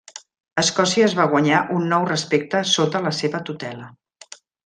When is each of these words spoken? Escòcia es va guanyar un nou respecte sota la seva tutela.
Escòcia 0.61 1.03
es 1.09 1.13
va 1.19 1.25
guanyar 1.33 1.59
un 1.75 1.85
nou 1.91 2.09
respecte 2.11 2.63
sota 2.71 3.03
la 3.09 3.13
seva 3.19 3.43
tutela. 3.51 3.87